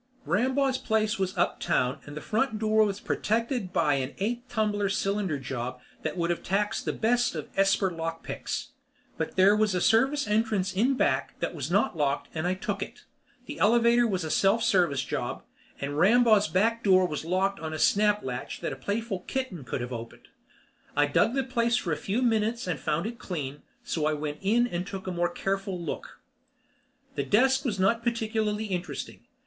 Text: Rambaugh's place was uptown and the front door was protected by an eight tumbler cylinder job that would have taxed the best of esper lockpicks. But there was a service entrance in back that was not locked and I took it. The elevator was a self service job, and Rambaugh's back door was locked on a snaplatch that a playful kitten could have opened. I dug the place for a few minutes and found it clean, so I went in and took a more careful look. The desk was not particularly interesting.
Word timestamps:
Rambaugh's 0.25 0.79
place 0.79 1.19
was 1.19 1.37
uptown 1.37 1.99
and 2.07 2.17
the 2.17 2.21
front 2.21 2.57
door 2.57 2.83
was 2.83 2.99
protected 2.99 3.71
by 3.71 3.93
an 3.97 4.15
eight 4.17 4.49
tumbler 4.49 4.89
cylinder 4.89 5.37
job 5.37 5.79
that 6.01 6.17
would 6.17 6.31
have 6.31 6.41
taxed 6.41 6.85
the 6.85 6.91
best 6.91 7.35
of 7.35 7.49
esper 7.55 7.91
lockpicks. 7.91 8.69
But 9.19 9.35
there 9.35 9.55
was 9.55 9.75
a 9.75 9.79
service 9.79 10.25
entrance 10.27 10.73
in 10.73 10.95
back 10.95 11.39
that 11.39 11.53
was 11.53 11.69
not 11.69 11.95
locked 11.95 12.29
and 12.33 12.47
I 12.47 12.55
took 12.55 12.81
it. 12.81 13.05
The 13.45 13.59
elevator 13.59 14.07
was 14.07 14.23
a 14.23 14.31
self 14.31 14.63
service 14.63 15.03
job, 15.03 15.43
and 15.79 15.95
Rambaugh's 15.99 16.47
back 16.47 16.83
door 16.83 17.05
was 17.05 17.23
locked 17.23 17.59
on 17.59 17.71
a 17.71 17.77
snaplatch 17.77 18.59
that 18.61 18.73
a 18.73 18.77
playful 18.77 19.19
kitten 19.27 19.63
could 19.63 19.81
have 19.81 19.93
opened. 19.93 20.29
I 20.95 21.05
dug 21.05 21.35
the 21.35 21.43
place 21.43 21.77
for 21.77 21.91
a 21.91 21.95
few 21.95 22.23
minutes 22.23 22.65
and 22.65 22.79
found 22.79 23.05
it 23.05 23.19
clean, 23.19 23.61
so 23.83 24.07
I 24.07 24.13
went 24.13 24.39
in 24.41 24.65
and 24.65 24.87
took 24.87 25.05
a 25.05 25.11
more 25.11 25.29
careful 25.29 25.79
look. 25.79 26.19
The 27.13 27.23
desk 27.23 27.63
was 27.63 27.79
not 27.79 28.01
particularly 28.01 28.65
interesting. 28.65 29.27